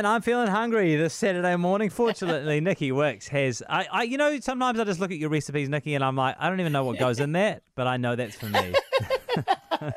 [0.00, 1.90] Man, I'm feeling hungry this Saturday morning.
[1.90, 3.62] Fortunately, Nici Wickes has.
[3.68, 6.36] I, I, you know, sometimes I just look at your recipes, Nici, and I'm like,
[6.38, 8.72] I don't even know what goes in that, but I know that's for me.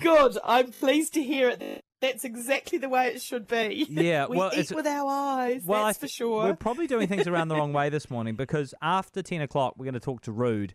[0.00, 0.38] Good.
[0.44, 1.84] I'm pleased to hear it.
[2.00, 3.86] That's exactly the way it should be.
[3.88, 5.62] Yeah, we well, eat with our eyes.
[5.64, 6.46] Well, that's I for sure.
[6.46, 9.84] We're probably doing things around the wrong way this morning because after 10 o'clock, we're
[9.84, 10.72] going to talk to Ruud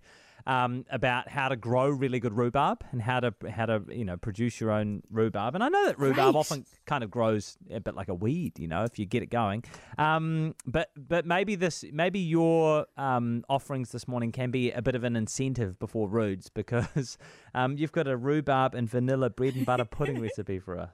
[0.48, 4.18] um, about how to grow really good rhubarb and how to how to you know
[4.18, 5.56] produce your own rhubarb.
[5.56, 8.68] And I know that rhubarb often kind of grows a bit like a weed, you
[8.68, 9.64] know, if you get it going.
[9.98, 14.96] Um, but but maybe this maybe your um, offerings this morning can be a bit
[14.96, 17.18] of an incentive before Ruud's because
[17.54, 20.92] um, you've got a rhubarb and vanilla bread and butter pudding recipe for us.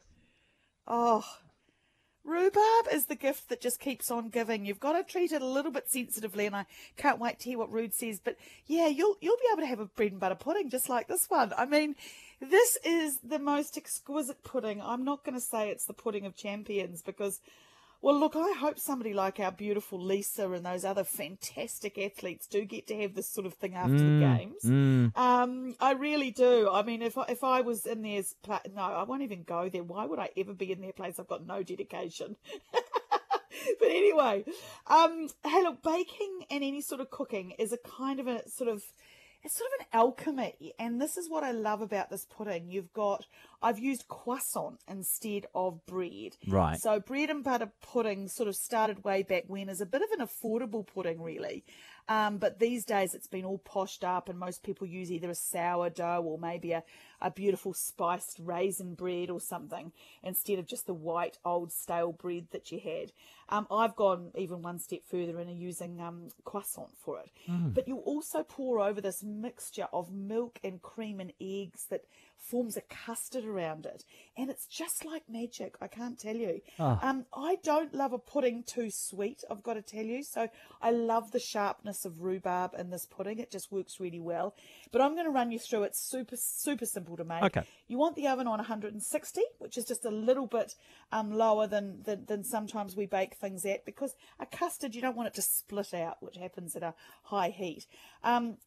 [0.87, 1.25] Oh,
[2.25, 4.65] rhubarb is the gift that just keeps on giving.
[4.65, 6.65] You've got to treat it a little bit sensitively, and I
[6.97, 8.19] can't wait to hear what Ruud says.
[8.23, 11.07] But yeah, you'll you'll be able to have a bread and butter pudding just like
[11.07, 11.53] this one.
[11.57, 11.95] I mean,
[12.41, 14.81] this is the most exquisite pudding.
[14.81, 17.39] I'm not going to say it's the pudding of champions because.
[18.05, 22.63] Well, look, I hope somebody like our beautiful Lisa and those other fantastic athletes do
[22.63, 24.63] get to have this sort of thing after the games.
[25.15, 26.69] Um, I really do.
[26.71, 29.69] I mean, if I, if I was in their pla- no, I won't even go
[29.69, 29.81] there.
[29.81, 31.19] Why would I ever be in their place?
[31.19, 32.35] I've got no dedication.
[33.79, 34.45] but anyway,
[34.85, 38.69] um, hey, look, baking and any sort of cooking is a kind of a sort
[38.69, 38.83] of
[39.45, 42.67] it's sort of an alchemy, and this is what I love about this pudding.
[42.67, 43.25] You've got
[43.61, 46.35] I've used croissant instead of bread.
[46.47, 46.79] Right.
[46.81, 50.19] So bread and butter pudding sort of started way back when as a bit of
[50.19, 51.63] an affordable pudding, really.
[52.07, 55.35] Um, but these days it's been all poshed up, and most people use either a
[55.35, 56.83] sourdough or maybe a,
[57.25, 59.91] a beautiful spiced raisin bread or something
[60.23, 63.11] instead of just the white old stale bread that you had.
[63.49, 67.31] Um, I've gone even one step further and are using um, croissant for it.
[67.73, 72.05] But you also pour over this mixture of milk and cream and eggs that
[72.37, 74.03] forms a custard around it,
[74.37, 75.75] and it's just like magic.
[75.81, 76.61] I can't tell you.
[77.01, 79.43] Um, I don't love a pudding too sweet.
[79.49, 80.23] I've got to tell you.
[80.23, 80.47] So
[80.81, 83.39] I love the sharpness of rhubarb in this pudding.
[83.39, 84.55] It just works really well.
[84.91, 85.95] But I'm going to run you through it.
[85.95, 87.43] Super super simple to make.
[87.43, 87.63] Okay.
[87.87, 90.75] You want the oven on 160, which is just a little bit
[91.11, 95.15] um, lower than, than than sometimes we bake things at, because a custard you don't
[95.15, 96.93] want it to split out, which happens at a
[97.23, 97.85] high heat.
[98.23, 98.57] Um,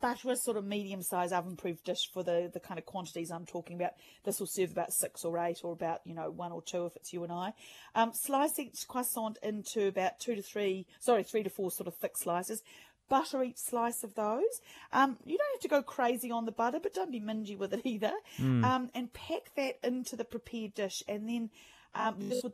[0.00, 3.30] butter a sort of medium sized oven proof dish for the, the kind of quantities
[3.30, 3.92] I'm talking about.
[4.24, 6.96] This will serve about six or eight or about, you know, one or two if
[6.96, 7.52] it's you and I.
[7.94, 11.94] Um, slice each croissant into about two to three, sorry, three to four sort of
[11.96, 12.62] thick slices.
[13.08, 14.60] Butter each slice of those.
[14.92, 17.74] Um, you don't have to go crazy on the butter, but don't be mingy with
[17.74, 18.12] it either.
[18.64, 21.50] Um, and pack that into the prepared dish and then
[21.94, 22.52] um, this would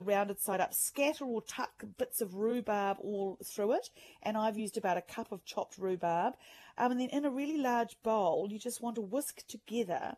[0.00, 3.88] rounded side up, scatter or tuck bits of rhubarb all through it.
[4.22, 6.34] And I've used about a cup of chopped rhubarb.
[6.76, 10.16] Um, and then in a really large bowl, you just want to whisk together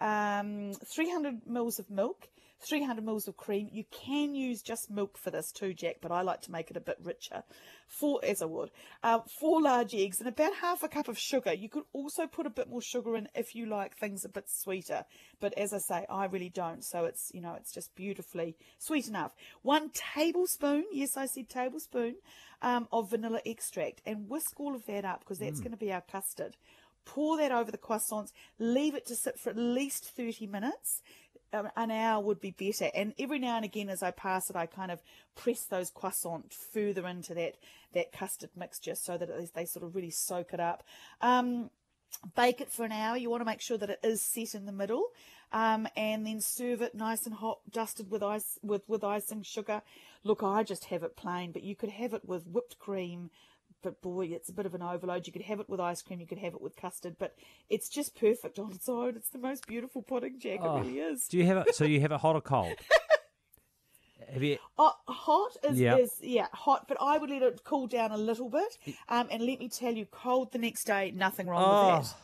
[0.00, 2.28] um, 300 mils of milk,
[2.60, 3.68] 300 mils of cream.
[3.72, 6.76] You can use just milk for this too, Jack, but I like to make it
[6.76, 7.42] a bit richer.
[7.86, 8.70] Four, as I would,
[9.02, 11.52] uh, four large eggs and about half a cup of sugar.
[11.52, 14.44] You could also put a bit more sugar in if you like things a bit
[14.48, 15.04] sweeter.
[15.40, 16.84] But as I say, I really don't.
[16.84, 19.34] So it's, you know, it's just beautifully sweet enough.
[19.62, 22.16] One tablespoon, yes, I said tablespoon,
[22.60, 25.92] um, of vanilla extract and whisk all of that up because that's going to be
[25.92, 26.56] our custard.
[27.04, 31.00] Pour that over the croissants, leave it to sit for at least 30 minutes.
[31.52, 32.90] An hour would be better.
[32.94, 35.00] And every now and again, as I pass it, I kind of
[35.34, 37.56] press those croissants further into that,
[37.94, 40.82] that custard mixture so that they sort of really soak it up.
[41.22, 41.70] Um,
[42.36, 43.16] bake it for an hour.
[43.16, 45.08] You want to make sure that it is set in the middle,
[45.52, 49.82] um, and then serve it nice and hot, dusted with ice with with icing sugar.
[50.24, 53.30] Look, I just have it plain, but you could have it with whipped cream.
[53.82, 55.26] But boy, it's a bit of an overload.
[55.26, 56.20] You could have it with ice cream.
[56.20, 57.34] You could have it with custard, but
[57.70, 59.14] it's just perfect on its own.
[59.16, 60.60] It's the most beautiful pudding, Jack.
[60.62, 60.76] Oh.
[60.76, 61.28] It really is.
[61.28, 61.74] Do you have it?
[61.74, 62.74] So you have it hot or cold?
[64.32, 64.58] have you?
[64.78, 65.96] Oh, hot is, Yeah.
[65.96, 68.78] is yeah hot, but I would let it cool down a little bit.
[69.08, 72.16] Um, and let me tell you, cold the next day, nothing wrong with that.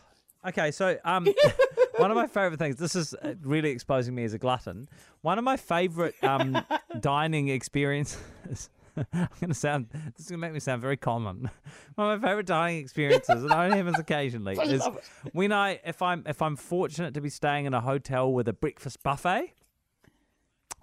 [0.45, 0.71] Oh, okay.
[0.71, 1.29] So, um,
[1.99, 2.77] one of my favorite things.
[2.77, 4.89] This is uh, really exposing me as a glutton.
[5.23, 6.61] One of my favorite um
[7.01, 8.71] dining experiences.
[9.13, 9.89] I'm going to sound.
[10.17, 11.51] This is going to make me sound very common.
[11.97, 14.87] One of my favorite dining experiences, and it only happens occasionally, I is
[15.33, 18.53] when I, if I'm, if I'm fortunate to be staying in a hotel with a
[18.53, 19.53] breakfast buffet,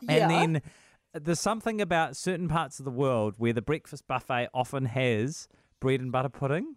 [0.01, 0.11] Yeah.
[0.29, 0.61] and then
[1.15, 5.47] uh, there's something about certain parts of the world where the breakfast buffet often has
[5.79, 6.75] bread and butter pudding.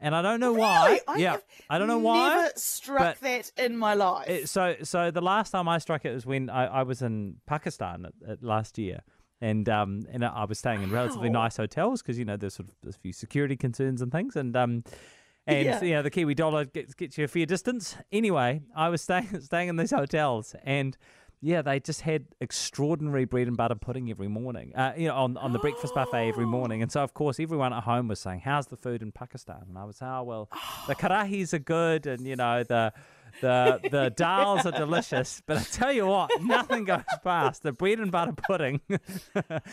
[0.00, 1.00] And I don't know why.
[1.08, 1.38] I yeah,
[1.68, 2.18] I don't know why.
[2.30, 4.28] I never struck that in my life.
[4.28, 7.38] it- so, so the last time I struck it was when I, I was in
[7.46, 9.00] Pakistan at, at last year,
[9.40, 11.42] and um, and I was staying in relatively Wow.
[11.44, 14.36] nice hotels because you know there's sort of there's a few security concerns and things,
[14.36, 14.84] and um,
[15.46, 15.82] and Yeah.
[15.84, 17.96] you know the Kiwi dollar gets gets you a fair distance.
[18.12, 20.96] Anyway, I was staying staying in these hotels, and
[21.40, 24.74] yeah, they just had extraordinary bread and butter pudding every morning.
[24.74, 26.82] Uh, you know, on, on the breakfast buffet every morning.
[26.82, 29.78] And so, of course, everyone at home was saying, "How's the food in Pakistan?" And
[29.78, 30.48] I was, "Oh, well,
[30.88, 32.92] the karahis are good, and you know the."
[33.40, 37.98] The the dals are delicious, but I tell you what, nothing goes past the bread
[38.00, 38.80] and butter pudding.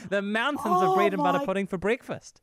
[0.10, 2.42] the mountains Oh of bread and oh butter pudding for breakfast.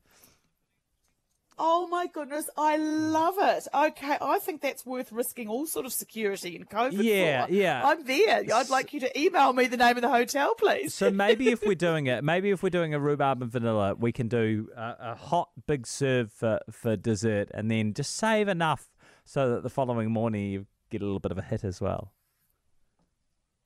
[1.59, 3.69] Oh my goodness, I love it.
[3.73, 7.03] Okay, I think that's worth risking all sort of security and COVID.
[7.03, 7.53] Yeah, for.
[7.53, 7.83] yeah.
[7.87, 8.43] I'm there.
[8.53, 10.95] I'd like you to email me the name of the hotel, please.
[10.95, 14.13] So maybe if we're doing it, maybe if we're doing a rhubarb and vanilla, we
[14.13, 18.89] can do a, a hot big serve for, for dessert, and then just save enough
[19.25, 22.13] so that the following morning you get a little bit of a hit as well.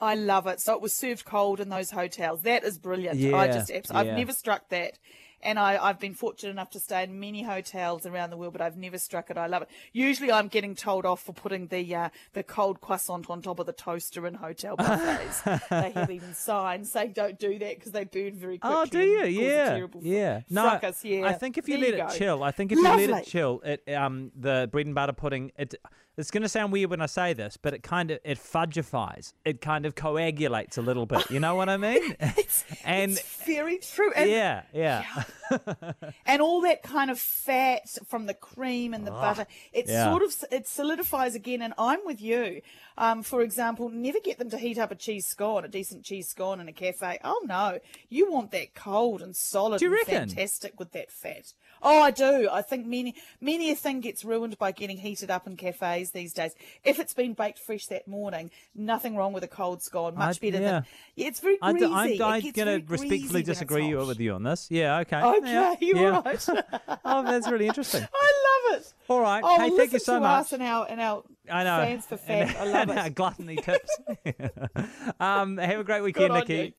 [0.00, 0.60] I love it.
[0.60, 2.42] So it was served cold in those hotels.
[2.42, 3.18] That is brilliant.
[3.34, 4.16] I just I've yeah.
[4.16, 4.98] never struck that.
[5.46, 8.60] And I, I've been fortunate enough to stay in many hotels around the world, but
[8.60, 9.38] I've never struck it.
[9.38, 9.68] I love it.
[9.92, 13.66] Usually, I'm getting told off for putting the uh, the cold croissant on top of
[13.66, 15.42] the toaster in hotel buffets.
[15.70, 18.76] they have even signs saying don't do that because they burn very quickly.
[18.76, 19.20] Oh, do you?
[19.20, 20.40] and cause a Yeah, yeah.
[20.50, 21.26] No, fracas, yeah.
[21.26, 22.14] I think if you There let you it go.
[22.18, 23.20] chill, I think if you let Lovely.
[23.20, 25.74] it chill, it um the bread and butter pudding it.
[26.18, 29.34] It's going to sound weird when I say this, but it kind of it fudgifies.
[29.44, 31.30] It kind of coagulates a little bit.
[31.30, 32.16] You know what I mean?
[32.86, 34.12] and It's very true.
[34.16, 35.04] And yeah, yeah,
[36.26, 40.10] and all that kind of fat from the cream and the butter it Yeah.
[40.10, 42.62] sort of it solidifies again and i'm with you
[42.98, 46.28] um, for example never get them to heat up a cheese scone a decent cheese
[46.28, 47.78] scone in a cafe oh no
[48.08, 50.28] you want that cold and solid Do you reckon?
[50.28, 51.52] fantastic with that fat
[51.82, 55.46] oh i do i think many many a thing gets ruined by getting heated up
[55.46, 56.54] in cafes these days
[56.84, 60.50] if it's been baked fresh that morning nothing wrong with a cold scone much I-
[60.50, 60.70] better yeah.
[60.72, 60.84] than
[61.16, 64.20] yeah it's very I greasy I'm, I'm going to respectfully greasy when it's disagree with
[64.20, 64.68] you on this.
[64.70, 65.16] Yeah, okay.
[65.26, 66.22] Okay yeah, you're yeah.
[66.24, 66.48] right
[67.04, 68.02] oh, that's really interesting.
[68.14, 68.92] I love it.
[69.08, 69.42] All right.
[69.44, 70.46] Oh, hey, thank you so much.
[70.46, 71.78] Us and our and our I know.
[71.78, 72.56] fans for fat.
[72.56, 73.14] I love it.
[73.14, 73.98] gluttony tips.
[75.20, 76.54] um, have a great weekend, Nici.
[76.54, 76.72] you.